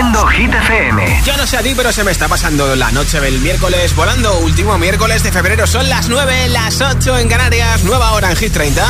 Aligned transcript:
Haciendo 0.00 0.26
Hit 0.28 0.54
FM. 0.54 1.22
Yo 1.26 1.36
no 1.36 1.46
sé 1.46 1.58
a 1.58 1.62
ti, 1.62 1.74
pero 1.76 1.92
se 1.92 2.02
me 2.04 2.10
está 2.10 2.26
pasando 2.26 2.74
la 2.74 2.90
noche 2.90 3.20
del 3.20 3.38
miércoles 3.40 3.94
volando. 3.94 4.38
Último 4.38 4.78
miércoles 4.78 5.22
de 5.22 5.30
febrero. 5.30 5.66
Son 5.66 5.86
las 5.90 6.08
9, 6.08 6.48
las 6.48 6.80
8 6.80 7.18
en 7.18 7.28
Canarias. 7.28 7.84
Nueva 7.84 8.12
hora 8.12 8.30
en 8.30 8.36
Hit 8.36 8.50
30. 8.50 8.82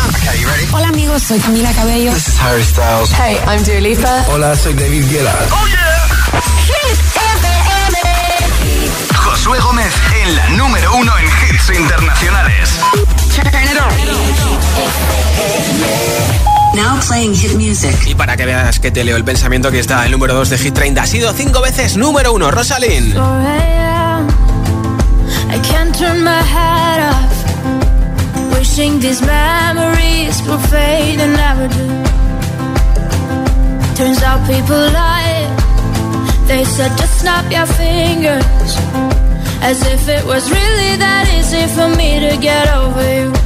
Hola 0.71 0.87
amigos, 0.87 1.25
soy 1.25 1.41
Camila 1.41 1.73
Cabello. 1.73 2.13
This 2.13 2.29
is 2.29 2.41
Harry 2.41 2.63
Styles. 2.63 3.11
Hey, 3.11 3.41
I'm 3.49 3.65
Dua 3.65 3.81
Lipa. 3.81 4.25
Hola, 4.29 4.55
soy 4.55 4.73
David 4.75 5.11
Guetta. 5.11 5.35
¡Oh, 5.51 5.67
yeah! 5.67 6.41
Hit 6.63 7.01
FM. 7.35 7.99
Josué 9.17 9.59
Gómez 9.59 9.93
en 10.23 10.37
la 10.37 10.49
número 10.51 10.95
uno 10.95 11.13
en 11.19 11.27
hits 11.27 11.77
internacionales. 11.77 12.79
Now 16.75 17.01
playing 17.07 17.35
hit 17.35 17.55
music. 17.57 17.97
Y 18.07 18.15
para 18.15 18.37
que 18.37 18.47
veas 18.47 18.79
que 18.79 18.91
te 18.91 19.03
leo 19.03 19.17
el 19.17 19.25
pensamiento 19.25 19.71
que 19.71 19.81
está 19.81 20.07
el 20.07 20.13
número 20.13 20.35
2 20.35 20.51
de 20.51 20.59
Hit 20.59 20.75
30 20.75 21.03
ha 21.03 21.07
sido 21.07 21.33
cinco 21.33 21.61
veces 21.61 21.97
número 21.97 22.33
uno, 22.33 22.51
Rosalind. 22.51 23.17
I 25.53 25.59
can't 25.69 25.93
turn 25.99 26.23
my 26.23 26.31
head 26.31 27.01
off. 27.11 27.35
Wishing 28.57 29.01
these 29.01 29.21
memories 29.21 30.41
will 30.47 30.61
fade 30.71 31.21
and 31.21 31.35
never 31.37 31.67
do. 31.69 31.89
Turns 33.97 34.23
out 34.23 34.47
people 34.47 34.79
lie. 34.93 35.49
They 36.47 36.65
said 36.65 36.97
just 36.97 37.21
snap 37.21 37.51
your 37.51 37.67
fingers. 37.67 38.77
As 39.63 39.83
if 39.87 40.09
it 40.09 40.25
was 40.25 40.49
really 40.51 40.97
that 40.97 41.27
easy 41.37 41.67
for 41.75 41.89
me 41.97 42.21
to 42.21 42.37
get 42.41 42.69
over 42.73 43.03
you. 43.15 43.40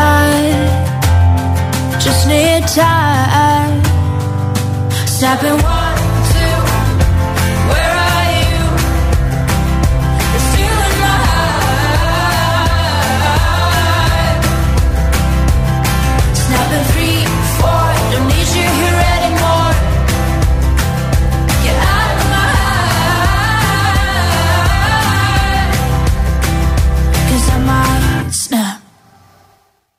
I 0.00 1.98
just 1.98 2.28
need 2.28 2.62
time. 2.68 3.82
Snapping 5.06 5.60
one, 5.62 5.62
two, 5.62 5.77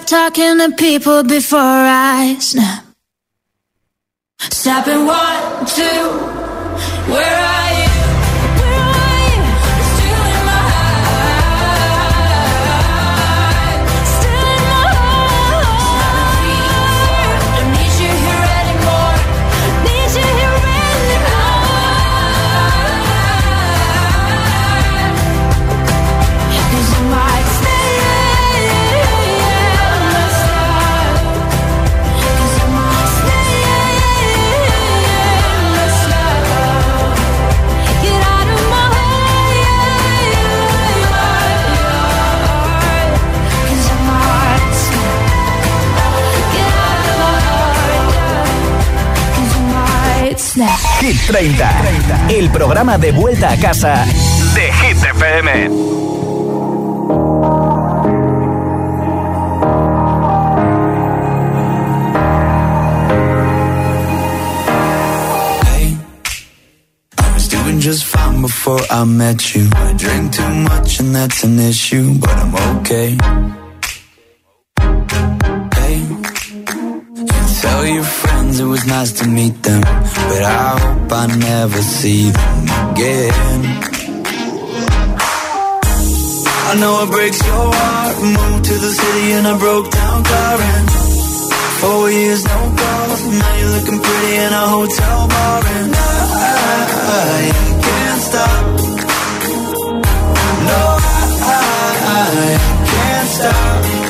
stop 0.00 0.32
talking 0.34 0.58
to 0.58 0.76
people 0.76 1.22
before 1.22 1.58
I 1.60 2.36
snap. 2.38 2.84
Snapping 4.38 5.06
one, 5.06 5.66
two, 5.66 7.12
where 7.12 7.44
are 7.44 7.59
Hit 51.10 51.26
30, 51.26 52.28
el 52.28 52.50
programa 52.52 52.96
de 52.96 53.10
vuelta 53.10 53.50
a 53.50 53.56
casa 53.56 54.06
de 54.54 54.72
Hit 54.72 54.96
FM. 54.96 55.70
I 67.18 67.34
was 67.34 67.48
doing 67.48 67.80
just 67.80 68.04
fine 68.04 68.42
before 68.42 68.80
I 68.90 69.04
met 69.04 69.54
you. 69.54 69.68
I 69.74 69.92
drink 69.96 70.32
too 70.32 70.54
much 70.70 71.00
and 71.00 71.14
that's 71.14 71.44
an 71.44 71.58
issue, 71.58 72.18
but 72.18 72.30
I'm 72.30 72.54
okay. 72.78 73.16
Hey, 75.74 75.96
you 77.16 77.42
tell 77.60 77.86
your 77.86 78.04
it 78.60 78.64
was 78.64 78.86
nice 78.86 79.12
to 79.12 79.26
meet 79.26 79.62
them, 79.62 79.80
but 79.80 80.42
I 80.42 80.68
hope 80.82 81.12
I 81.12 81.26
never 81.26 81.80
see 81.80 82.30
them 82.30 82.64
again. 82.90 83.60
I 86.68 86.72
know 86.80 86.94
it 87.04 87.10
breaks 87.10 87.40
your 87.46 87.68
heart. 87.72 88.16
Moved 88.22 88.64
to 88.70 88.74
the 88.84 88.92
city 89.00 89.26
and 89.36 89.46
I 89.46 89.58
broke 89.58 89.90
down 89.90 90.24
crying. 90.24 90.86
Four 91.80 92.10
years, 92.10 92.44
no 92.44 92.58
calls. 92.80 93.20
Now 93.40 93.54
you're 93.58 93.72
looking 93.76 94.00
pretty 94.06 94.32
in 94.44 94.52
a 94.52 94.66
hotel 94.76 95.18
bar, 95.32 95.62
and 95.78 95.92
I, 95.96 97.52
can't 97.86 98.22
stop. 98.28 98.64
No, 100.68 100.82
I, 102.12 102.58
can't 102.92 103.28
stop. 103.36 104.09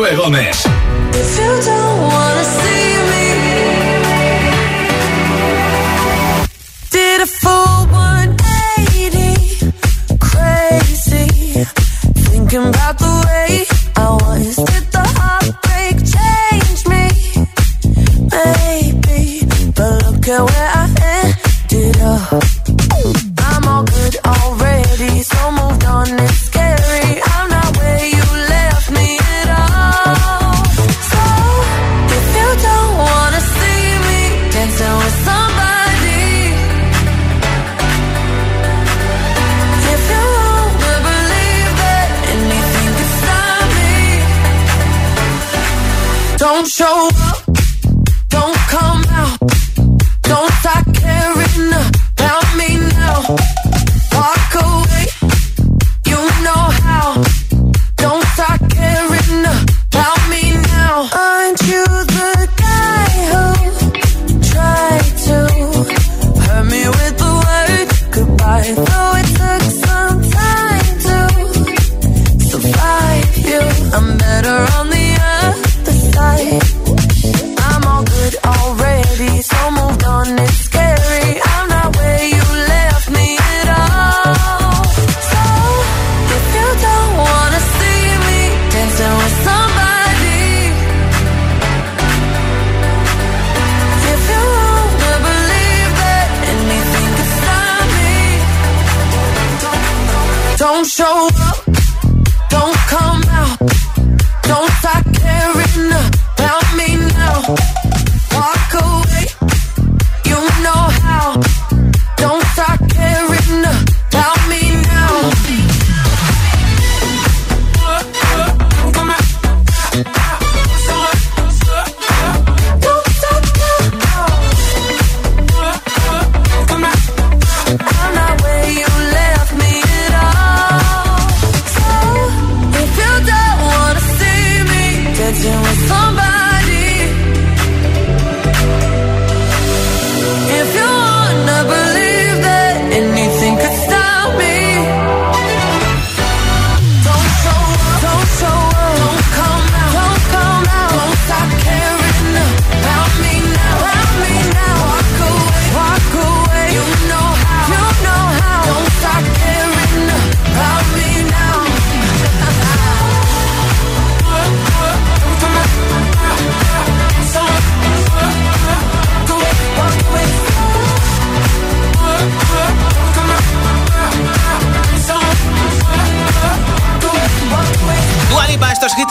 Josué 0.00 0.16
Gómez. 0.16 0.79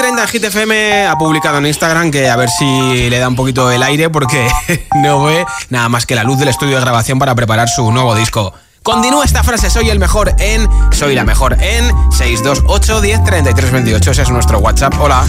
venta 0.09 0.27
Hit 0.27 0.43
FM 0.43 1.05
ha 1.05 1.15
publicado 1.19 1.59
en 1.59 1.67
Instagram 1.67 2.09
que 2.09 2.29
a 2.29 2.35
ver 2.35 2.49
si 2.49 3.11
le 3.11 3.19
da 3.19 3.27
un 3.27 3.35
poquito 3.35 3.69
el 3.69 3.83
aire 3.83 4.09
porque 4.09 4.47
no 4.95 5.23
ve 5.23 5.45
nada 5.69 5.87
más 5.87 6.07
que 6.07 6.15
la 6.15 6.23
luz 6.23 6.39
del 6.39 6.47
estudio 6.47 6.75
de 6.77 6.81
grabación 6.81 7.19
para 7.19 7.35
preparar 7.35 7.69
su 7.69 7.91
nuevo 7.91 8.15
disco. 8.15 8.51
Continúa 8.83 9.25
esta 9.25 9.43
frase, 9.43 9.69
soy 9.69 9.89
el 9.89 9.99
mejor 9.99 10.33
en, 10.39 10.67
soy 10.91 11.13
la 11.13 11.23
mejor 11.23 11.53
en 11.61 11.85
628 12.11 13.01
10 13.01 13.23
33 13.23 13.71
28. 13.71 14.11
Ese 14.11 14.21
es 14.21 14.29
nuestro 14.29 14.59
WhatsApp. 14.59 14.93
Hola. 14.99 15.23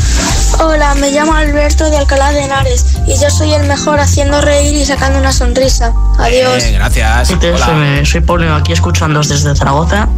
Hola, 0.61 0.95
me 0.95 1.11
llamo 1.11 1.35
Alberto 1.35 1.91
de 1.91 1.97
Alcalá 1.99 2.33
de 2.33 2.45
Henares 2.45 2.87
y 3.07 3.19
yo 3.19 3.29
soy 3.29 3.53
el 3.53 3.67
mejor 3.67 3.99
haciendo 3.99 4.41
reír 4.41 4.77
y 4.77 4.85
sacando 4.85 5.19
una 5.19 5.33
sonrisa. 5.33 5.93
Adiós. 6.19 6.65
Gracias. 6.73 7.31
Hola. 7.31 8.05
Soy 8.05 8.21
Pablo 8.21 8.55
aquí 8.55 8.73
escuchándos 8.73 9.29
desde 9.29 9.55
Zaragoza 9.57 10.09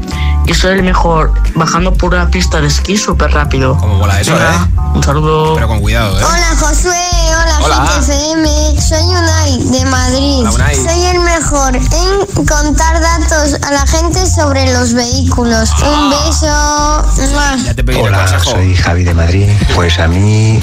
y 0.46 0.54
soy 0.54 0.72
el 0.72 0.82
mejor 0.82 1.32
bajando 1.54 1.94
por 1.94 2.14
una 2.14 2.28
pista 2.28 2.60
de 2.60 2.66
esquí 2.66 2.96
súper 2.96 3.32
rápido. 3.32 3.76
¿Cómo 3.78 3.96
mola 3.96 4.20
eso, 4.20 4.34
Venga, 4.34 4.52
eh? 4.52 4.80
Un 4.94 5.02
saludo. 5.02 5.54
Pero 5.54 5.68
con 5.68 5.80
cuidado, 5.80 6.18
¿eh? 6.20 6.24
Hola 6.24 6.56
Josué, 6.58 7.06
hola, 7.28 7.58
Hola. 7.64 7.90
FM, 8.00 8.80
soy 8.80 9.04
Unai 9.04 9.58
de 9.64 9.84
Madrid. 9.86 10.40
Hola, 10.40 10.50
Unai. 10.50 10.74
Soy 10.76 11.04
el 11.06 11.20
mejor 11.20 11.76
en 11.76 12.46
contar 12.46 13.00
datos 13.00 13.21
a 13.30 13.70
la 13.70 13.86
gente 13.86 14.26
sobre 14.26 14.72
los 14.72 14.94
vehículos. 14.94 15.70
Un 15.80 16.10
beso. 16.10 17.64
Ya 17.64 17.72
te 17.74 17.84
pedí 17.84 18.00
Hola, 18.00 18.18
consejo. 18.18 18.50
soy 18.50 18.74
Javi 18.74 19.04
de 19.04 19.14
Madrid. 19.14 19.48
Pues 19.76 19.98
a 20.00 20.08
mí 20.08 20.58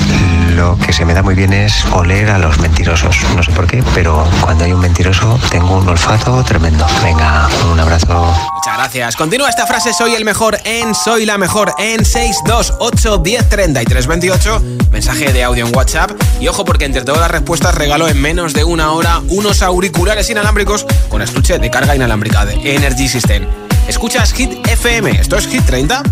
lo 0.55 0.77
que 0.77 0.91
se 0.91 1.05
me 1.05 1.13
da 1.13 1.23
muy 1.23 1.35
bien 1.35 1.53
es 1.53 1.85
oler 1.93 2.29
a 2.29 2.37
los 2.37 2.59
mentirosos. 2.59 3.15
No 3.35 3.43
sé 3.43 3.51
por 3.51 3.65
qué, 3.65 3.81
pero 3.93 4.27
cuando 4.41 4.65
hay 4.65 4.73
un 4.73 4.81
mentiroso 4.81 5.39
tengo 5.49 5.77
un 5.77 5.87
olfato 5.87 6.43
tremendo. 6.43 6.85
Venga, 7.01 7.47
un 7.71 7.79
abrazo. 7.79 8.33
Muchas 8.55 8.77
gracias. 8.77 9.15
Continúa 9.15 9.49
esta 9.49 9.65
frase, 9.65 9.93
soy 9.93 10.15
el 10.15 10.25
mejor 10.25 10.59
en, 10.65 10.93
soy 10.93 11.25
la 11.25 11.37
mejor 11.37 11.73
en 11.77 12.03
628 12.03 13.19
10 13.19 13.49
33 13.49 14.07
28. 14.07 14.61
Mensaje 14.91 15.31
de 15.31 15.43
audio 15.43 15.65
en 15.65 15.75
WhatsApp. 15.75 16.11
Y 16.41 16.49
ojo 16.49 16.65
porque 16.65 16.85
entre 16.85 17.03
todas 17.03 17.21
las 17.21 17.31
respuestas 17.31 17.73
regalo 17.75 18.09
en 18.09 18.21
menos 18.21 18.53
de 18.53 18.65
una 18.65 18.91
hora 18.91 19.21
unos 19.29 19.61
auriculares 19.61 20.29
inalámbricos 20.29 20.85
con 21.07 21.21
estuche 21.21 21.57
de 21.57 21.71
carga 21.71 21.95
inalámbrica 21.95 22.45
de 22.45 22.48
Energy 22.49 23.07
System. 23.07 23.45
Escuchas 23.87 24.33
Hit 24.33 24.51
FM, 24.67 25.11
esto 25.11 25.37
es 25.37 25.47
Hit 25.47 25.65
30. 25.65 26.03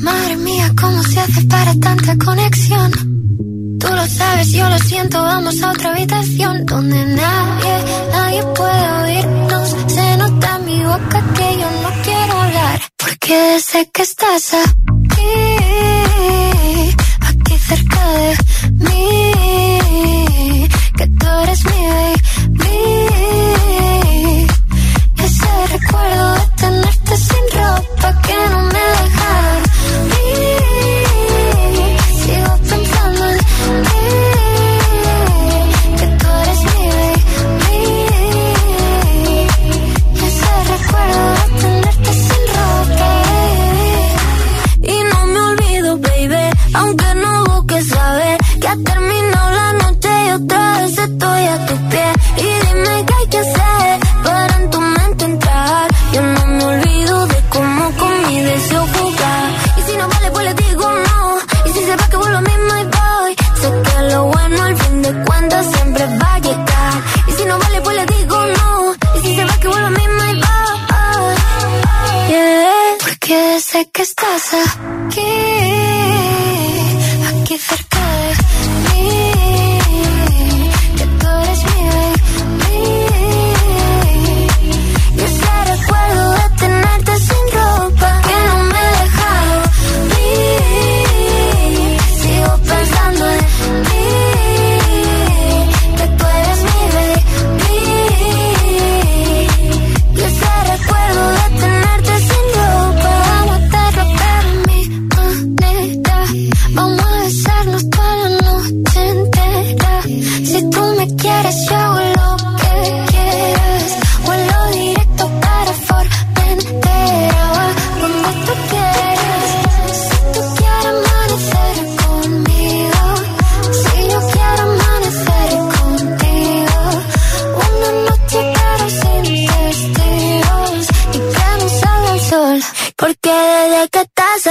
Madre 0.00 0.36
mía, 0.36 0.70
¿cómo 0.78 1.02
se 1.02 1.20
hace 1.20 1.42
para 1.44 1.74
tanta 1.76 2.16
conexión? 2.16 2.92
Tú 3.80 3.88
lo 3.88 4.06
sabes, 4.06 4.52
yo 4.52 4.68
lo 4.68 4.78
siento, 4.78 5.22
vamos 5.22 5.62
a 5.62 5.70
otra 5.72 5.90
habitación 5.90 6.64
donde 6.64 7.04
nadie, 7.06 7.84
nadie 8.12 8.42
puede 8.54 8.92
oírnos. 9.02 9.76
Se 9.86 10.16
nota 10.16 10.56
en 10.56 10.66
mi 10.66 10.84
boca 10.84 11.24
que 11.34 11.58
yo 11.60 11.70
no 11.82 11.90
quiero 12.02 12.40
hablar, 12.40 12.80
porque 12.96 13.60
sé 13.60 13.90
que 13.92 14.02
estás 14.02 14.54
aquí, 14.54 15.32
aquí 17.20 17.58
cerca 17.58 18.08
de 18.08 18.36
mí, 18.72 20.68
que 20.96 21.06
tú 21.06 21.26
eres 21.42 21.64
mi 21.64 21.93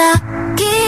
が 0.04 0.83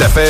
Hit. 0.00 0.29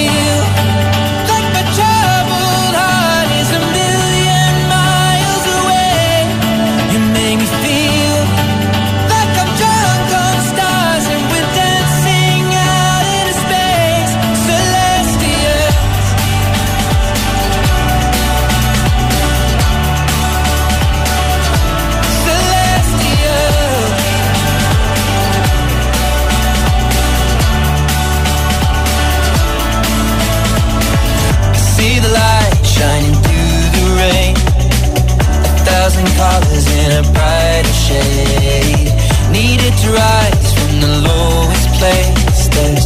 rise 39.87 40.49
from 40.53 40.79
the 40.81 40.93
lowest 41.07 41.67
place. 41.79 42.47
There's 42.53 42.85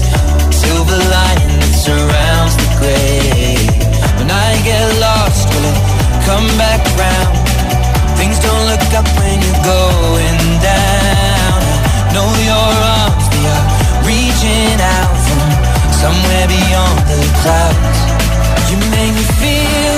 silver 0.53 0.99
lining 1.11 1.59
that 1.59 1.75
surrounds 1.75 2.55
the. 2.57 2.65
When 4.19 4.29
I 4.31 4.51
get 4.63 4.85
lost, 4.99 5.49
will 5.51 5.65
it 5.65 5.79
come 6.27 6.47
back? 6.57 6.81
Things 8.17 8.39
don't 8.39 8.65
look 8.71 8.85
up 8.95 9.07
when 9.19 9.37
you're 9.43 9.63
going 9.63 10.39
down. 10.63 11.59
I 11.99 12.13
know 12.15 12.29
your 12.49 12.71
arms, 12.99 13.25
are 13.45 13.65
reaching 14.07 14.79
out 14.79 15.15
from 15.25 15.41
somewhere 15.91 16.47
beyond 16.47 16.97
the 17.11 17.21
clouds. 17.43 17.99
You 18.71 18.77
make 18.89 19.13
me 19.13 19.25
feel 19.41 19.94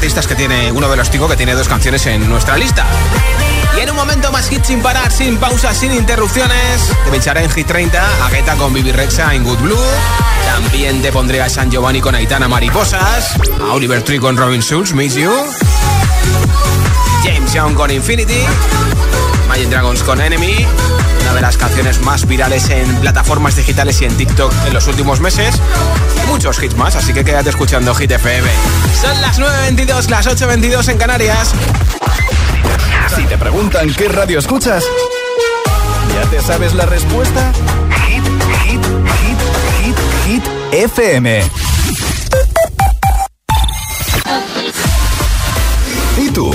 artistas 0.00 0.26
que 0.26 0.34
tiene, 0.34 0.72
uno 0.72 0.88
de 0.88 0.96
los 0.96 1.10
chicos 1.10 1.30
que 1.30 1.36
tiene 1.36 1.52
dos 1.52 1.68
canciones 1.68 2.06
en 2.06 2.26
nuestra 2.26 2.56
lista. 2.56 2.86
Y 3.76 3.80
en 3.80 3.90
un 3.90 3.96
momento 3.96 4.32
más 4.32 4.48
hit 4.48 4.64
sin 4.64 4.80
parar, 4.80 5.12
sin 5.12 5.36
pausas, 5.36 5.76
sin 5.76 5.92
interrupciones, 5.92 6.90
te 7.04 7.10
pincharé 7.10 7.44
en 7.44 7.50
Hit 7.50 7.66
30 7.66 8.24
a 8.24 8.30
Guetta 8.30 8.56
con 8.56 8.72
Bibi 8.72 8.92
Rexa 8.92 9.34
en 9.34 9.44
Good 9.44 9.58
Blue. 9.58 9.76
También 10.46 11.02
te 11.02 11.12
pondré 11.12 11.42
a 11.42 11.50
San 11.50 11.70
Giovanni 11.70 12.00
con 12.00 12.14
Aitana 12.14 12.48
Mariposas, 12.48 13.34
a 13.60 13.74
Oliver 13.74 14.02
Tree 14.02 14.18
con 14.18 14.38
Robin 14.38 14.62
Schulz, 14.62 14.94
Miss 14.94 15.16
You, 15.16 15.30
James 17.22 17.52
Young 17.52 17.74
con 17.74 17.90
Infinity, 17.90 18.46
Imagine 19.50 19.70
Dragons 19.70 20.04
con 20.04 20.20
Enemy, 20.20 20.64
una 21.22 21.34
de 21.34 21.40
las 21.40 21.56
canciones 21.56 22.00
más 22.02 22.24
virales 22.24 22.70
en 22.70 22.86
plataformas 23.00 23.56
digitales 23.56 24.00
y 24.00 24.04
en 24.04 24.16
TikTok 24.16 24.52
en 24.68 24.72
los 24.72 24.86
últimos 24.86 25.18
meses. 25.18 25.56
Muchos 26.28 26.62
hits 26.62 26.76
más, 26.76 26.94
así 26.94 27.12
que 27.12 27.24
quédate 27.24 27.50
escuchando 27.50 27.92
Hit 27.96 28.12
FM. 28.12 28.48
Son 29.02 29.20
las 29.20 29.40
9.22, 29.40 30.08
las 30.08 30.28
8.22 30.28 30.90
en 30.90 30.98
Canarias. 30.98 31.52
Si 33.16 33.24
te 33.24 33.36
preguntan 33.38 33.92
qué 33.92 34.06
radio 34.06 34.38
escuchas, 34.38 34.84
¿ya 36.14 36.30
te 36.30 36.40
sabes 36.42 36.72
la 36.74 36.86
respuesta? 36.86 37.52
Hit, 38.06 38.22
hit, 38.62 38.84
hit, 39.20 39.38
hit, 39.82 39.96
hit, 40.26 40.44
FM. 40.70 41.42
¿Y 46.18 46.30
tú? 46.30 46.54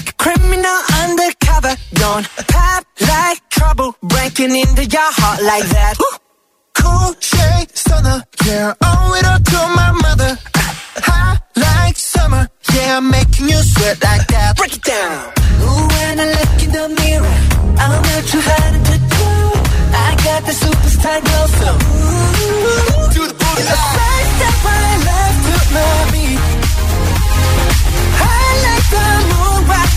like 0.00 0.16
criminal 0.16 0.78
undercover. 1.02 1.74
Don't 1.94 2.26
pop 2.48 2.84
like 3.00 3.40
trouble 3.50 3.94
breaking 4.02 4.54
into 4.56 4.84
your 4.84 5.10
heart 5.20 5.42
like 5.42 5.66
that. 5.76 5.94
Ooh. 6.00 6.16
Cool 6.80 7.12
shade 7.20 7.70
stunner, 7.76 8.22
yeah, 8.46 8.72
owe 8.80 9.14
it 9.18 9.26
all 9.30 9.42
to 9.52 9.60
my 9.80 9.90
mother. 10.04 10.32
Hot 11.08 11.38
like 11.56 11.96
summer, 11.96 12.48
yeah, 12.74 12.96
I'm 12.96 13.10
making 13.10 13.48
you 13.48 13.60
sweat 13.72 14.02
like 14.02 14.26
that. 14.28 14.56
Break 14.56 14.74
it 14.76 14.82
down. 14.82 15.32
Ooh, 15.64 15.84
when 15.92 16.20
I 16.24 16.26
look 16.36 16.62
in 16.64 16.70
the 16.78 16.86
mirror, 17.00 17.36
I'm 17.82 17.92
not 18.08 18.22
too 18.32 18.40
hard 18.40 18.74
to 18.88 18.96
do. 19.16 19.28
I 19.92 20.10
got 20.26 20.40
the 20.48 20.54
superstar 20.62 21.18
glow, 21.26 21.46
so 21.60 21.70
do 23.14 23.22
the 23.28 23.36
booty. 23.40 23.62
The 23.72 23.78
first 23.96 24.30
step 24.36 24.56
I 24.64 24.88
love 25.08 25.36
to 25.46 25.56
know 25.74 25.94
me. 26.14 26.26
I 28.16 28.42
like 28.64 28.86
the 28.94 29.04
moon. 29.30 29.59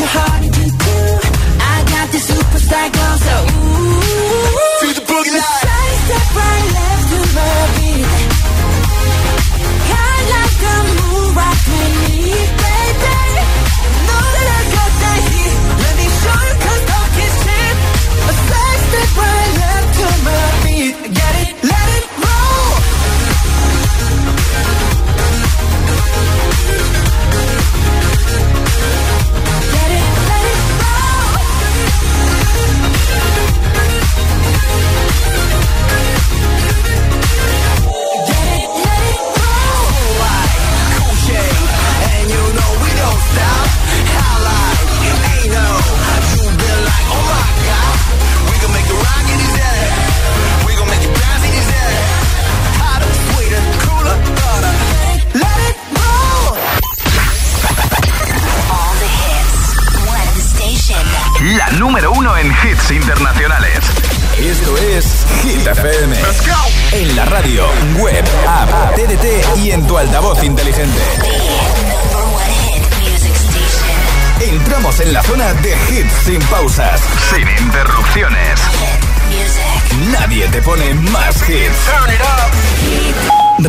your 0.00 0.08
heart 0.08 0.42
into. 0.44 0.62
I 1.60 1.84
got 1.84 2.10
the 2.12 2.18
superstar 2.18 2.90
glow, 2.92 3.16
so 3.16 3.51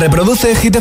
Reproduce 0.04 0.54
Hit 0.54 0.76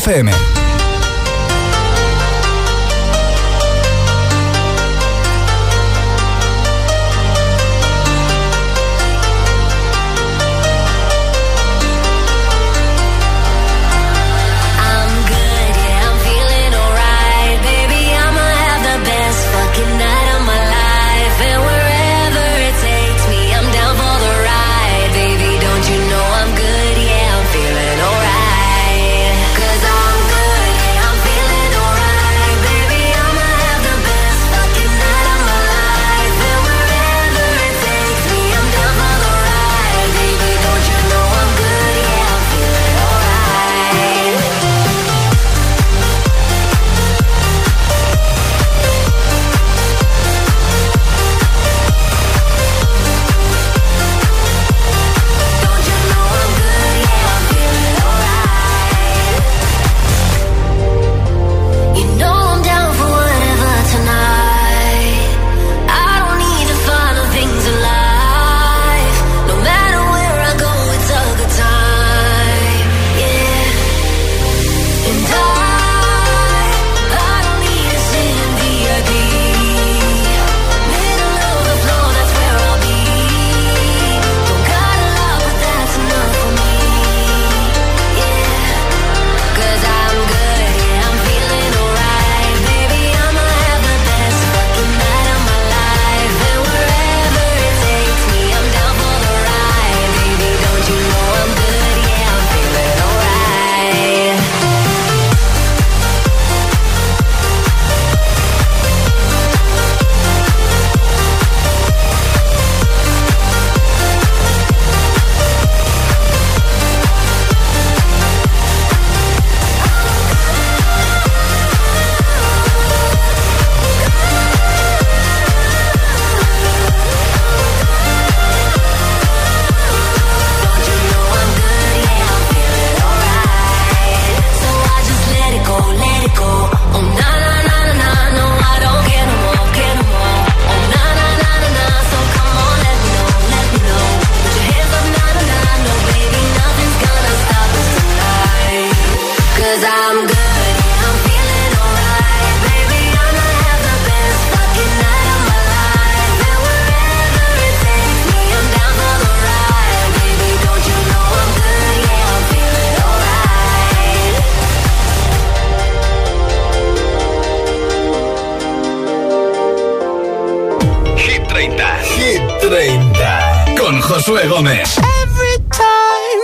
Josué 174.04 174.48
Gómez. 174.48 174.98
Every 175.24 175.58
time 175.72 176.44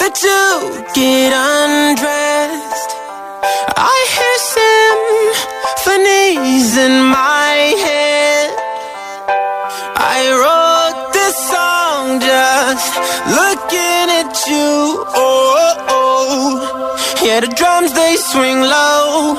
that 0.00 0.14
you 0.26 0.82
get 0.98 1.30
undressed, 1.32 2.90
I 3.76 3.96
hear 4.14 4.36
symphonies 5.78 6.76
in 6.76 6.94
my 7.06 7.54
head. 7.86 8.50
I 9.94 10.18
wrote 10.40 11.12
this 11.12 11.36
song 11.54 12.18
just 12.18 12.90
looking 13.30 14.06
at 14.20 14.34
you. 14.50 15.06
Oh, 15.14 15.74
oh. 15.88 16.98
yeah, 17.24 17.38
the 17.40 17.48
drums 17.54 17.92
they 17.92 18.16
swing 18.16 18.60
low, 18.60 19.38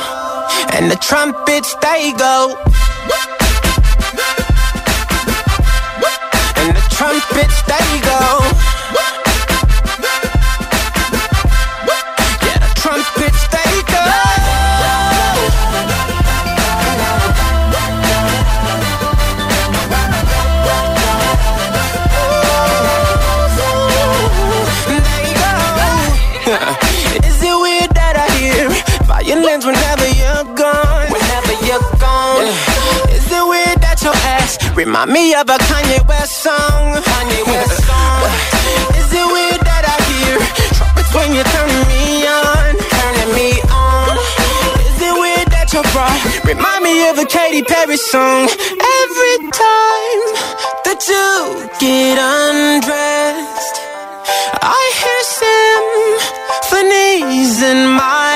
and 0.72 0.90
the 0.90 0.96
trumpets 0.96 1.76
they 1.82 2.14
go. 2.14 2.56
And 7.02 7.22
bitch, 7.22 7.30
trumpets 7.30 7.62
they 7.64 8.02
go. 8.02 8.69
Remind 34.80 35.12
me 35.12 35.34
of 35.36 35.50
a 35.50 35.58
Kanye 35.68 36.00
West 36.08 36.42
song? 36.42 36.96
Kanye 37.12 37.42
West 37.52 37.84
song. 37.84 38.24
Is 38.96 39.12
it 39.12 39.28
weird 39.36 39.62
that 39.68 39.84
I 39.84 39.98
hear 40.08 40.40
trumpets 40.78 41.12
when 41.12 41.36
you're 41.36 41.52
turning 41.52 41.86
me 41.92 42.24
on? 42.24 42.80
Turning 42.96 43.32
me 43.36 43.50
on. 43.76 44.16
Is 44.88 45.00
it 45.04 45.16
weird 45.20 45.48
that 45.52 45.68
your 45.76 45.84
bra 45.92 46.08
remind 46.48 46.82
me 46.88 46.96
of 47.12 47.20
a 47.20 47.28
Katy 47.28 47.64
Perry 47.68 48.00
song? 48.00 48.48
Every 49.04 49.36
time 49.52 50.24
that 50.88 51.00
you 51.12 51.28
get 51.84 52.16
undressed. 52.16 53.76
I 54.64 54.82
hear 55.02 55.22
symphonies 56.64 57.56
in 57.72 57.80
my 58.00 58.29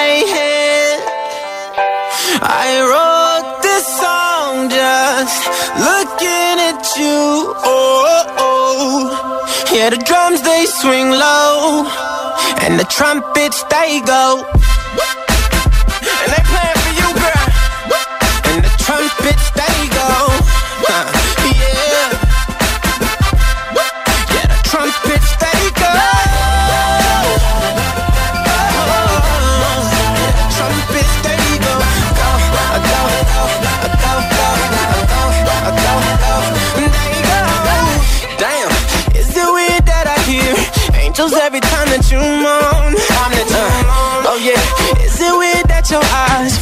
the 9.93 10.03
drums 10.05 10.41
they 10.41 10.65
swing 10.65 11.11
low, 11.11 11.85
and 12.65 12.79
the 12.79 12.85
trumpets 12.85 13.61
they 13.69 14.01
go. 14.01 14.82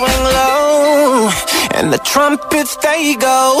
swing 0.00 0.24
low, 0.24 1.30
and 1.74 1.92
the 1.92 1.98
trumpets 1.98 2.76
they 2.76 3.14
go. 3.16 3.60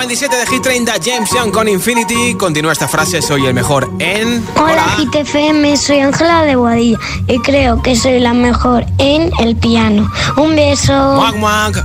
27 0.00 0.34
de 0.34 0.46
Hit 0.46 0.62
30, 0.62 0.92
James 1.04 1.30
Young 1.30 1.50
con 1.50 1.68
Infinity. 1.68 2.34
Continúa 2.34 2.72
esta 2.72 2.88
frase, 2.88 3.20
soy 3.20 3.44
el 3.44 3.52
mejor 3.52 3.90
en... 3.98 4.42
Hola, 4.56 4.96
GTFM, 4.96 5.76
soy 5.76 5.98
Ángela 5.98 6.42
de 6.44 6.56
Boadilla 6.56 6.98
y 7.28 7.38
creo 7.40 7.82
que 7.82 7.94
soy 7.94 8.18
la 8.18 8.32
mejor 8.32 8.86
en 8.96 9.30
el 9.40 9.56
piano. 9.56 10.10
Un 10.40 10.56
beso. 10.56 10.94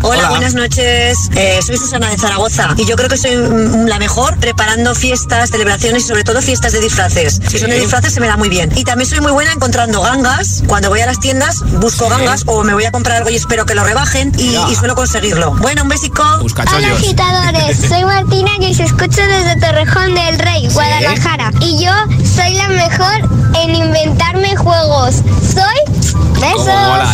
Hola, 0.01 0.29
buenas 0.29 0.53
noches. 0.53 1.29
Eh, 1.35 1.59
soy 1.61 1.75
Susana 1.75 2.09
de 2.09 2.17
Zaragoza 2.17 2.73
y 2.77 2.85
yo 2.85 2.95
creo 2.95 3.09
que 3.09 3.17
soy 3.17 3.35
la 3.85 3.99
mejor 3.99 4.37
preparando 4.37 4.95
fiestas, 4.95 5.49
celebraciones 5.49 6.05
y 6.05 6.07
sobre 6.07 6.23
todo 6.23 6.41
fiestas 6.41 6.71
de 6.71 6.79
disfraces. 6.79 7.41
Si 7.49 7.59
son 7.59 7.69
de 7.69 7.79
disfraces 7.81 8.13
se 8.13 8.21
me 8.21 8.27
da 8.27 8.37
muy 8.37 8.47
bien. 8.47 8.71
Y 8.77 8.85
también 8.85 9.09
soy 9.09 9.19
muy 9.19 9.33
buena 9.33 9.51
encontrando 9.51 9.99
gangas. 10.01 10.63
Cuando 10.67 10.87
voy 10.87 11.01
a 11.01 11.05
las 11.05 11.19
tiendas 11.19 11.63
busco 11.81 12.07
gangas 12.07 12.43
o 12.45 12.63
me 12.63 12.73
voy 12.73 12.85
a 12.85 12.91
comprar 12.91 13.17
algo 13.17 13.29
y 13.29 13.35
espero 13.35 13.65
que 13.65 13.75
lo 13.75 13.83
rebajen 13.83 14.31
y 14.37 14.73
suelo 14.75 14.95
conseguirlo. 14.95 15.51
Bueno, 15.55 15.83
un 15.83 15.89
besico. 15.89 16.23
Hola 16.23 16.87
agitadores, 16.93 17.77
soy 17.89 18.05
Martina 18.05 18.51
y 18.61 18.71
os 18.71 18.79
escucho 18.79 19.21
desde 19.21 19.59
Torrejón 19.59 20.15
del 20.15 20.39
Rey, 20.39 20.69
Guadalajara. 20.69 21.51
Y 21.59 21.83
yo 21.83 21.91
soy 22.23 22.53
la 22.53 22.69
mejor 22.69 23.29
en 23.55 23.75
inventarme 23.75 24.55
juegos. 24.55 25.15
Soy... 25.53 25.84
Besos. 26.45 26.67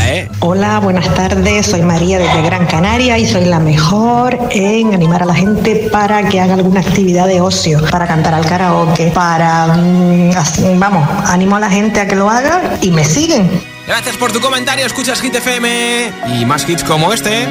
¿eh? 0.04 0.30
Hola, 0.40 0.80
buenas 0.80 1.14
tardes. 1.16 1.68
Soy 1.68 1.82
María 1.82 2.20
desde 2.20 2.42
Gran 2.42 2.66
Canaria 2.66 3.18
y 3.18 3.28
soy 3.28 3.46
la 3.46 3.60
mejor 3.60 4.38
en 4.52 4.94
animar 4.94 5.24
a 5.24 5.26
la 5.26 5.34
gente 5.34 5.90
para 5.92 6.28
que 6.28 6.40
haga 6.40 6.56
alguna 6.56 6.82
actividad 6.82 7.28
de 7.28 7.42
ocio, 7.42 7.80
para 7.90 8.08
cantar 8.08 8.34
al 8.34 8.46
karaoke, 8.46 9.12
para, 9.14 9.68
mm, 9.68 10.32
así, 10.38 10.64
vamos, 10.78 11.08
animo 11.26 11.56
a 11.56 11.60
la 11.60 11.70
gente 11.70 12.00
a 12.02 12.08
que 12.08 12.16
lo 12.16 12.30
haga 12.30 12.78
y 12.82 12.92
me 12.92 13.06
siguen. 13.06 13.50
Gracias 13.88 14.16
por 14.18 14.32
tu 14.32 14.40
comentario, 14.40 14.86
escuchas 14.86 15.22
Hit 15.22 15.36
FM 15.36 16.12
y 16.40 16.46
más 16.46 16.68
hits 16.68 16.84
como 16.84 17.12
este. 17.14 17.48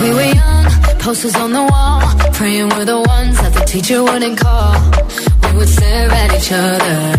We 0.00 0.14
were 0.14 0.28
young, 0.28 0.98
posters 1.04 1.34
on 1.36 1.52
the 1.52 1.60
wall, 1.60 2.00
praying 2.32 2.68
we're 2.70 2.84
the 2.84 2.98
ones 3.08 3.36
that 3.40 3.52
the 3.52 3.64
teacher 3.64 4.02
wouldn't 4.02 4.38
call. 4.40 4.74
We 5.50 5.58
would 5.58 5.68
stare 5.68 6.10
at 6.10 6.32
each 6.34 6.52
other, 6.52 7.18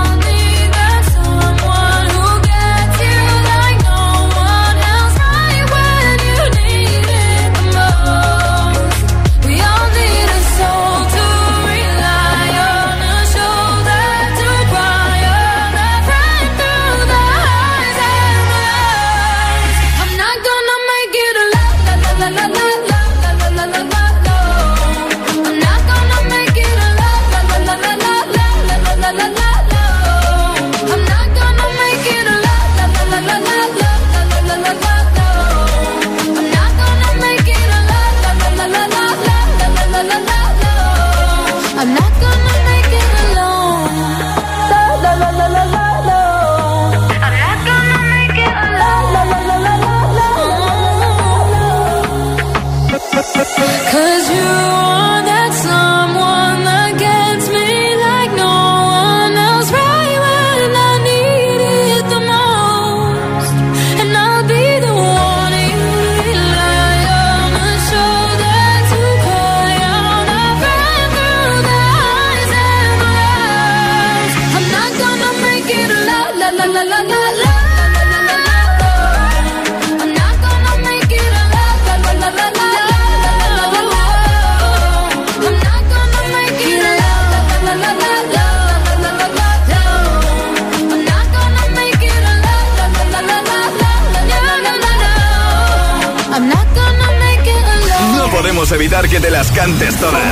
cantes 99.61 99.95
todas. 99.97 100.30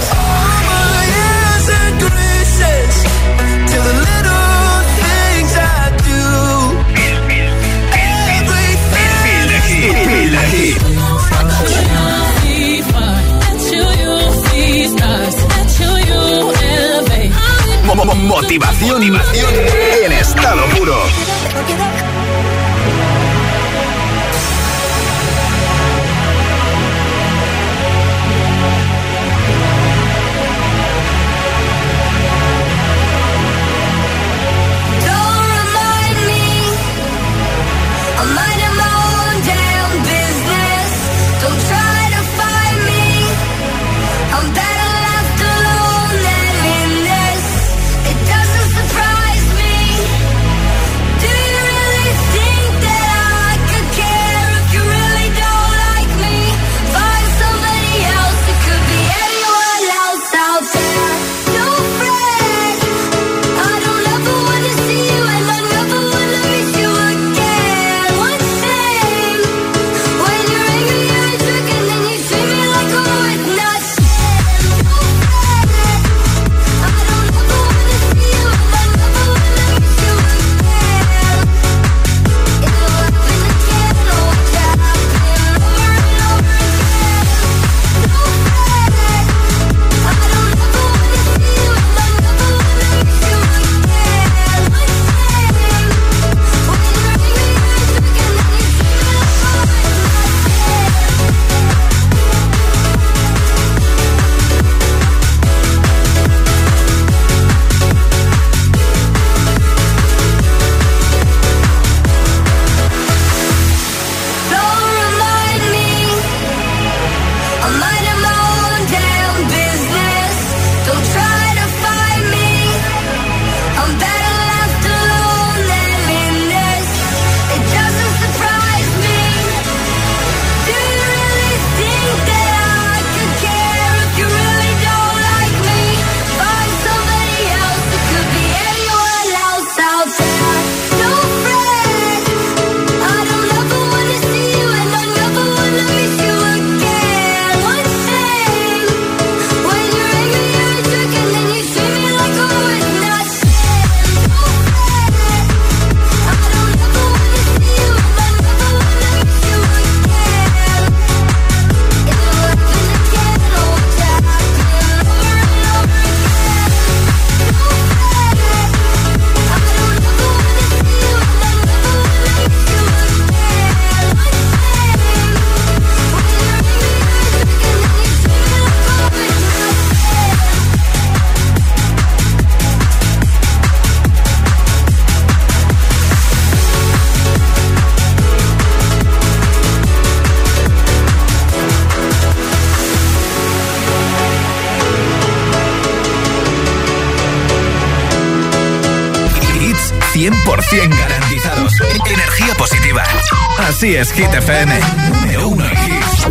Así 203.80 203.96
es, 203.96 204.12
Hit 204.12 204.28
FM. 204.34 204.78
Número 205.08 205.48
uno 205.48 205.64
en 205.64 205.72
hits. 205.72 206.28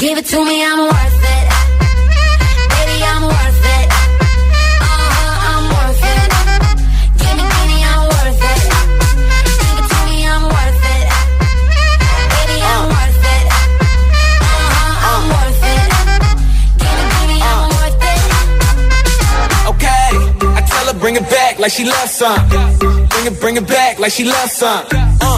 Give 0.00 0.18
it 0.18 0.26
to 0.30 0.42
me, 0.42 0.64
I'm 0.64 0.78
worth 0.78 0.96
it. 0.96 1.48
Baby, 2.72 3.04
I'm 3.04 3.22
worth 3.24 3.66
it. 3.76 3.88
Uh-huh, 4.80 5.44
I'm 5.44 5.68
worth 5.68 6.04
it. 6.08 6.32
Give 7.18 7.36
me, 7.36 7.42
give 7.44 7.66
me, 7.68 7.84
I'm 7.84 8.00
worth 8.08 8.44
it. 8.48 8.60
Give 9.60 9.76
it 9.76 9.88
to 9.92 9.98
me, 10.08 10.16
I'm 10.26 10.44
worth 10.44 10.84
it. 10.88 11.04
Baby, 12.32 12.58
I'm 12.64 12.84
worth 12.88 13.26
it. 13.36 13.46
Uh-huh, 14.40 15.10
I'm 15.10 15.24
worth 15.36 15.64
it. 15.68 15.84
Give 16.80 16.96
me, 16.96 17.04
give 17.12 17.28
me, 17.28 17.38
I'm 17.44 17.68
worth 17.76 18.04
it. 18.08 18.24
Okay, 19.68 20.08
I 20.48 20.60
tell 20.66 20.86
her 20.86 20.98
bring 20.98 21.16
it 21.16 21.28
back 21.28 21.58
like 21.58 21.72
she 21.72 21.84
loves 21.84 22.12
some. 22.12 22.40
Bring 22.78 23.26
it, 23.26 23.38
bring 23.38 23.56
it 23.58 23.66
back 23.68 23.98
like 23.98 24.12
she 24.12 24.24
loves 24.24 24.52
some. 24.52 24.86
Uh. 25.20 25.37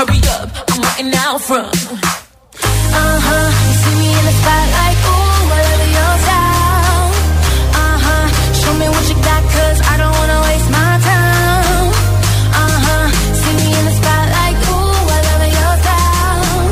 Hurry 0.00 0.16
up, 0.32 0.48
I'm 0.72 0.80
waiting 0.80 1.12
out 1.12 1.42
front. 1.42 1.76
Uh 1.76 3.18
huh, 3.20 3.48
you 3.68 3.74
see 3.84 3.94
me 4.00 4.08
in 4.16 4.24
the 4.24 4.34
spotlight, 4.40 4.96
ooh, 4.96 5.44
love 5.52 5.92
your 5.92 6.12
style. 6.24 7.04
Uh 7.76 7.96
huh, 8.00 8.24
show 8.60 8.72
me 8.80 8.88
what 8.88 9.04
you 9.12 9.16
got, 9.20 9.42
cause 9.44 9.78
I 9.92 9.94
don't 10.00 10.14
wanna 10.16 10.40
waste 10.40 10.68
my 10.72 10.92
time. 11.04 11.92
Uh 12.48 12.76
huh, 12.80 13.04
see 13.44 13.54
me 13.60 13.68
in 13.76 13.84
the 13.84 13.94
spotlight, 14.00 14.56
ooh, 14.72 15.04
your 15.52 15.74
style. 15.84 16.64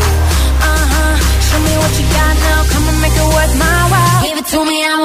Uh 0.73 0.85
huh, 0.89 1.13
show 1.21 1.61
me 1.69 1.75
what 1.85 1.93
you 2.01 2.07
got 2.09 2.33
now, 2.49 2.65
come 2.73 2.85
and 2.89 2.99
make 3.05 3.13
it 3.13 3.29
worth 3.29 3.55
my 3.61 3.77
while. 3.93 4.25
Give 4.25 4.39
it 4.41 4.49
to 4.57 4.61
me, 4.65 4.79
I'm 4.89 5.05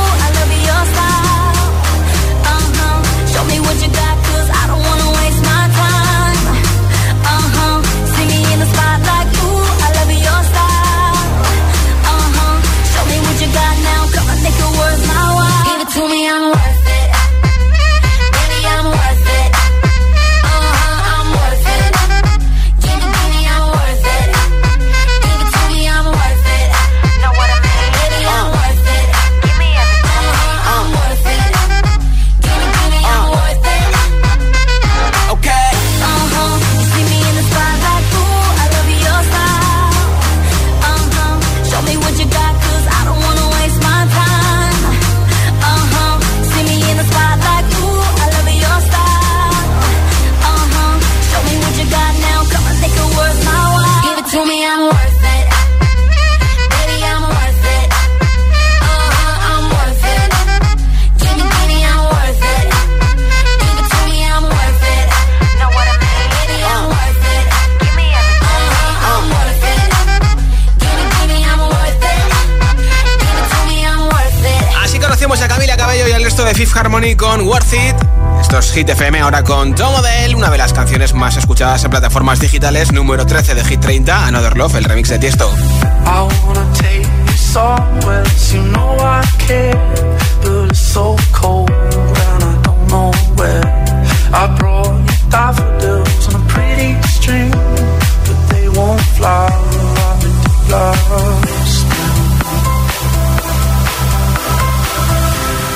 De 76.45 76.55
Fifth 76.55 76.75
Harmony 76.75 77.15
con 77.15 77.41
Worth 77.41 77.73
It. 77.73 77.95
Esto 78.41 78.57
es 78.57 78.71
Hit 78.71 78.89
FM 78.89 79.19
ahora 79.19 79.43
con 79.43 79.75
Tom 79.75 79.93
Odell, 79.93 80.35
una 80.35 80.49
de 80.49 80.57
las 80.57 80.73
canciones 80.73 81.13
más 81.13 81.37
escuchadas 81.37 81.83
en 81.83 81.91
plataformas 81.91 82.39
digitales, 82.39 82.91
número 82.91 83.27
13 83.27 83.53
de 83.53 83.63
Hit 83.63 83.79
30, 83.79 84.25
Another 84.25 84.57
Love, 84.57 84.75
el 84.75 84.85
remix 84.85 85.09
de 85.09 85.19
Tiesto. 85.19 85.53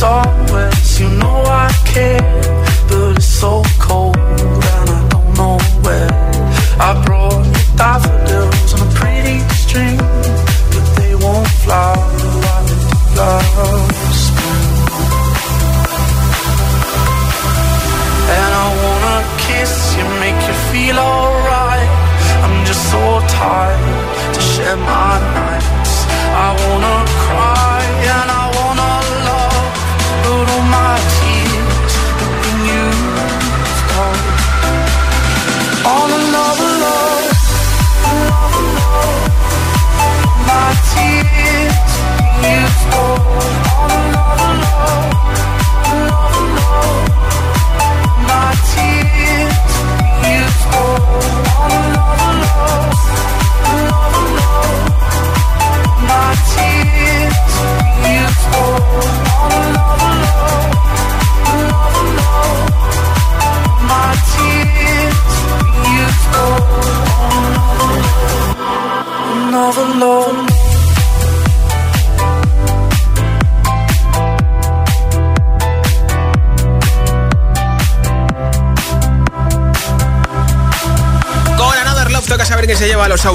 you 0.00 1.08
know 1.10 1.42
I 1.44 1.72
care, 1.84 2.20
but 2.88 3.16
it's 3.16 3.26
so 3.26 3.62
cold 3.80 4.16
and 4.16 4.90
I 4.90 5.08
don't 5.10 5.34
know 5.36 5.58
where. 5.82 6.08
I 6.78 7.02
brought 7.04 7.44
you 7.44 7.76
daffodils 7.76 8.74
on 8.74 8.86
a 8.86 8.90
pretty 8.94 9.40
string, 9.54 9.96
but 9.96 10.84
they 10.96 11.14
won't. 11.16 11.48
And 18.30 18.52
I 18.54 18.66
wanna 18.82 19.18
kiss 19.38 19.96
you, 19.96 20.04
make 20.20 20.40
you 20.46 20.54
feel. 20.70 21.37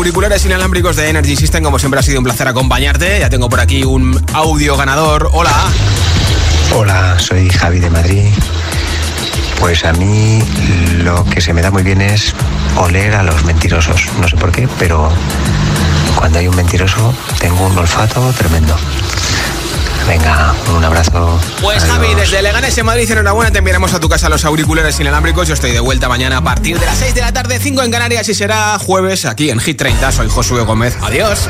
Auriculares 0.04 0.46
inalámbricos 0.46 0.98
de 0.98 1.08
Energy 1.08 1.38
System. 1.38 1.64
Como 1.64 1.80
siempre 1.80 1.98
ha 1.98 2.04
sido 2.04 2.18
un 2.20 2.26
placer 2.26 2.46
acompañarte. 2.46 3.22
Ya 3.22 3.30
tengo 3.30 3.48
por 3.48 3.62
aquí 3.62 3.86
un 3.86 4.22
audio 4.34 4.76
ganador. 4.76 5.30
Hola. 5.32 5.54
Hola, 6.76 7.18
soy 7.20 7.50
Javi 7.50 7.80
de 7.80 7.90
Madrid. 7.90 8.28
Pues 9.62 9.86
a 9.86 9.94
mí 9.94 10.44
lo 10.98 11.24
que 11.24 11.40
se 11.40 11.54
me 11.54 11.62
da 11.62 11.72
muy 11.72 11.84
bien 11.84 12.02
es 12.02 12.36
oler 12.76 13.16
a 13.16 13.24
los 13.24 13.46
mentirosos. 13.46 14.10
No 14.20 14.28
sé 14.28 14.36
por 14.36 14.52
qué, 14.52 14.68
pero 14.78 15.10
cuando 16.18 16.40
hay 16.40 16.50
un 16.50 16.56
mentiroso 16.58 17.14
tengo 17.40 17.66
un 17.66 17.78
olfato 17.78 18.30
tremendo. 18.34 18.76
Venga, 20.08 20.54
un 20.76 20.84
abrazo. 20.84 21.40
Pues 21.62 21.84
Adiós. 21.84 21.96
Javi, 21.98 22.16
desde 22.16 22.42
Leganés 22.42 22.78
en 22.78 22.86
Madrid, 22.86 23.10
enhorabuena, 23.10 23.52
te 23.52 23.60
enviaremos 23.60 23.94
a 23.94 24.00
tu 24.00 24.10
casa 24.10 24.30
los 24.30 24.44
auriculares 24.46 25.00
inalámbricos. 25.00 25.48
Yo 25.48 25.54
estoy 25.54 25.72
de 25.72 25.80
vuelta 25.80 26.10
mañana 26.10 26.38
a 26.38 26.42
partir 26.44 26.80
de 26.80 26.86
las 26.86 26.98
6 26.98 27.16
de 27.16 27.22
la 27.22 27.32
tarde, 27.32 27.60
5 27.60 27.84
en 27.84 27.92
Canarias 27.92 28.28
y 28.30 28.34
será 28.34 28.78
jueves 28.80 29.26
aquí 29.26 29.50
en 29.50 29.60
Hit 29.60 29.78
30. 29.78 30.12
Soy 30.12 30.28
Josué 30.30 30.64
Gómez. 30.64 30.98
Adiós. 31.02 31.48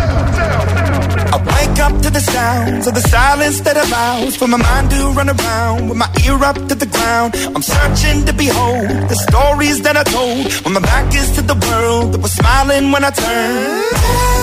I 1.34 1.38
wake 1.38 1.80
up 1.80 2.00
to 2.04 2.12
the 2.12 2.20
sounds 2.20 2.88
of 2.88 2.94
the 2.94 3.02
silence 3.02 3.62
that 3.64 3.76
allows 3.76 4.36
for 4.38 4.48
my 4.48 4.58
mind 4.58 4.92
to 4.92 5.10
run 5.14 5.30
around 5.30 5.90
with 5.90 5.98
my 5.98 6.08
ear 6.24 6.38
up 6.44 6.56
to 6.68 6.76
the 6.76 6.86
ground. 6.86 7.34
I'm 7.56 7.64
searching 7.64 8.24
to 8.26 8.34
behold 8.34 9.10
the 9.10 9.16
stories 9.16 9.82
that 9.82 9.98
I 9.98 10.04
told 10.04 10.46
when 10.64 10.74
my 10.74 10.80
back 10.82 11.14
is 11.16 11.32
to 11.32 11.42
the 11.42 11.56
world 11.56 12.14
that 12.14 12.22
was 12.22 12.34
smiling 12.34 12.92
when 12.92 13.04
I 13.04 13.10
turned. 13.10 14.43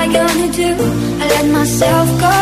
I 0.00 0.04
gonna 0.18 0.50
do? 0.52 0.70
I 1.22 1.24
let 1.36 1.46
myself 1.50 2.08
go. 2.20 2.36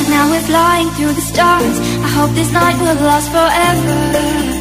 And 0.00 0.08
now 0.10 0.30
we're 0.30 0.46
flying 0.52 0.88
through 0.96 1.14
the 1.20 1.26
stars. 1.32 1.76
I 2.06 2.08
hope 2.16 2.30
this 2.34 2.52
night 2.52 2.76
will 2.80 2.98
last 3.06 3.28
forever. 3.36 4.51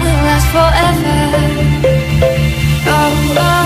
Will 0.00 0.20
last 0.28 0.46
forever. 0.54 1.16
Oh, 2.88 3.34
oh. 3.38 3.65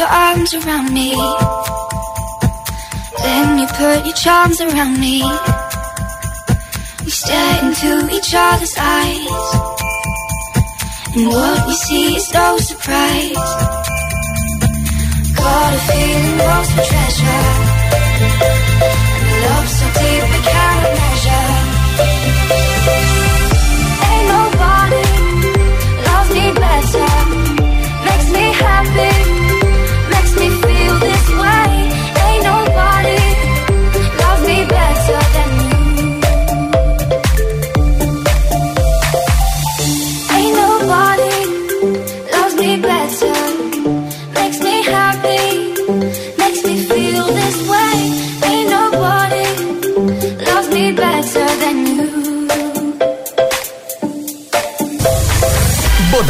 your 0.00 0.08
arms 0.08 0.54
around 0.54 0.94
me. 0.94 1.10
Then 3.22 3.58
you 3.58 3.66
put 3.66 4.06
your 4.06 4.14
charms 4.14 4.58
around 4.62 4.98
me. 4.98 5.20
We 7.04 7.10
stare 7.10 7.56
into 7.64 7.92
each 8.16 8.32
other's 8.34 8.74
eyes. 8.78 9.46
And 11.14 11.26
what 11.28 11.66
we 11.66 11.74
see 11.74 12.16
is 12.16 12.32
no 12.32 12.56
surprise. 12.56 13.50
Got 15.36 15.74
a 15.74 15.80
feeling 15.90 16.38
lost 16.38 16.70
for 16.76 16.84
treasure. 16.92 17.44
And 19.26 19.32
love 19.44 19.68
so 19.68 19.86
deep 20.00 20.24
we 20.32 20.40
can't 20.50 20.99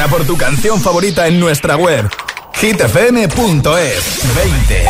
por 0.08 0.24
tu 0.24 0.36
canción 0.36 0.80
favorita 0.80 1.26
en 1.26 1.38
nuestra 1.38 1.76
web 1.76 2.08
hitfm.es 2.54 4.22
20 4.34 4.86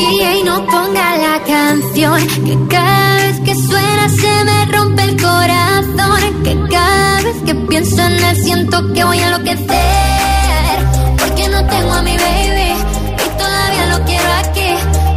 Y 0.00 0.42
no 0.44 0.66
ponga 0.66 1.16
la 1.16 1.42
canción 1.44 2.26
que 2.26 2.58
cada 2.68 3.16
vez 3.16 3.40
que 3.40 3.54
suena 3.54 4.08
se 4.08 4.44
me 4.44 4.64
rompe 4.66 5.02
el 5.02 5.22
corazón. 5.22 6.42
Que 6.42 6.58
cada 6.70 7.22
vez 7.22 7.36
que 7.46 7.54
pienso 7.54 8.02
en 8.02 8.24
él 8.24 8.36
siento 8.42 8.92
que 8.94 9.04
voy 9.04 9.18
a 9.18 9.26
enloquecer. 9.26 10.86
Porque 11.18 11.48
no 11.48 11.64
tengo 11.66 11.92
a 11.92 12.02
mi 12.02 12.16
baby 12.16 12.72
y 13.14 13.38
todavía 13.38 13.86
lo 13.96 14.04
quiero 14.04 14.32
aquí. 14.40 14.74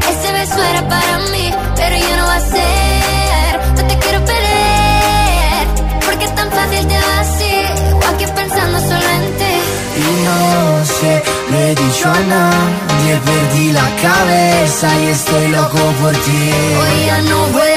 Ese 0.09 0.31
beso 0.33 0.63
era 0.63 0.87
para 0.87 1.17
mí, 1.31 1.51
pero 1.75 1.95
ya 1.97 2.17
no 2.17 2.25
va 2.25 2.35
a 2.35 2.41
ser. 2.41 2.74
Sé, 11.65 11.71
no 11.71 11.71
he 11.71 11.75
dicho 11.75 12.09
a 12.09 12.19
nadie, 12.19 13.19
perdí 13.25 13.71
la 13.71 13.95
cabeza 14.01 14.87
y 15.01 15.07
estoy 15.07 15.47
loco 15.49 15.77
por 16.01 16.11
ti. 16.11 16.51
Hoy 16.79 17.05
ya 17.05 17.21
no 17.21 17.47
vuelan 17.47 17.74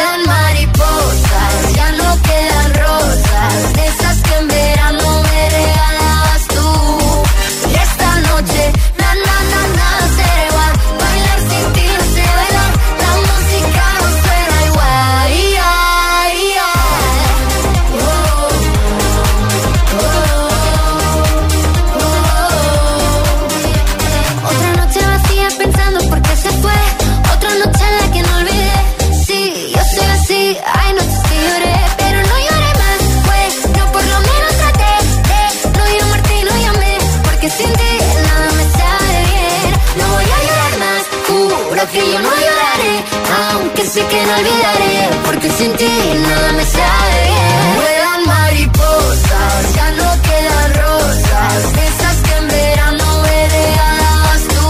sin 45.59 45.73
ti 45.77 45.93
nada 46.29 46.53
me 46.59 46.65
sabe 46.77 47.21
bien. 47.33 47.67
Vuelan 47.79 48.21
mariposas, 48.33 49.63
ya 49.77 49.89
no 50.01 50.09
quedan 50.27 50.71
rosas. 50.83 51.59
Esas 51.89 52.17
que 52.27 52.35
en 52.41 52.47
verano 52.57 53.07
me 53.25 53.39
regalabas 53.57 54.43
tú. 54.55 54.69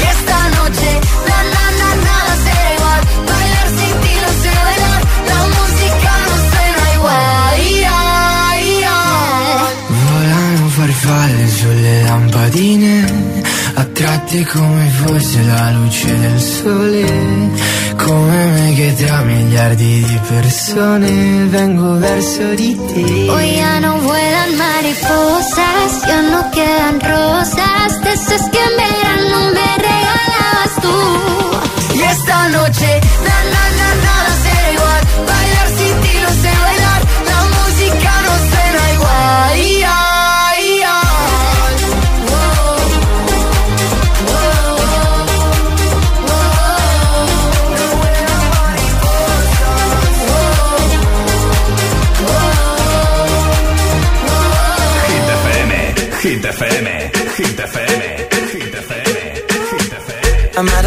Y 0.00 0.04
esta 0.14 0.38
noche, 0.58 0.90
na 1.28 1.38
na 1.54 1.64
na 1.80 1.90
nada 2.08 2.32
será 2.44 2.68
igual. 2.78 3.00
Bailar 3.30 3.68
sin 3.78 3.94
ti 4.02 4.12
no 4.24 4.30
sé 4.42 4.52
bailar. 4.66 5.00
La 5.30 5.40
música 5.56 6.10
no 6.28 6.36
suena 6.50 6.84
igual. 6.96 7.54
Ay, 7.54 7.66
ay. 8.54 8.64
Volano 10.02 10.64
farfalle 10.78 11.46
sulle 11.58 11.96
lampadine, 12.08 12.94
attratti 13.82 14.40
come 14.52 14.86
fosse 15.00 15.40
la 15.52 15.70
luce 15.76 16.10
del 16.22 16.40
sole. 16.40 17.06
Come 18.06 18.46
me 18.54 18.72
che 18.76 18.94
tra 18.94 19.22
miliardi 19.22 20.04
di 20.04 20.20
persone 20.28 21.46
vengo 21.46 21.98
verso 21.98 22.54
di 22.54 22.78
te. 22.86 23.28
Hoy 23.28 23.56
ya 23.56 23.80
no 23.80 23.98
vuelan 23.98 24.56
mariposas, 24.56 26.06
ya 26.06 26.20
no 26.22 26.48
quedan 26.52 27.00
rosas, 27.00 28.00
de 28.02 28.12
esas 28.12 28.48
que 28.50 28.75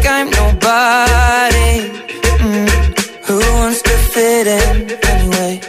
like 0.00 0.10
I'm 0.10 0.30
nobody. 0.30 1.72
Mm. 2.44 2.68
Who 3.26 3.38
wants 3.58 3.82
to 3.82 3.94
fit 4.12 4.46
in 4.46 4.76
anyway? 5.12 5.60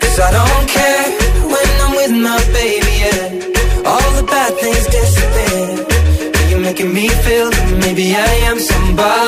Cause 0.00 0.18
I 0.20 0.30
don't 0.38 0.68
care 0.76 1.04
when 1.52 1.68
I'm 1.84 1.92
with 2.00 2.14
my 2.28 2.40
baby, 2.58 2.92
yeah. 3.04 3.90
All 3.90 4.10
the 4.18 4.24
bad 4.26 4.52
things 4.62 4.86
disappear. 4.96 6.48
You're 6.50 6.60
making 6.60 6.92
me 6.92 7.08
feel 7.08 7.50
that 7.50 7.78
maybe 7.80 8.14
I 8.14 8.32
am 8.50 8.58
somebody. 8.58 9.27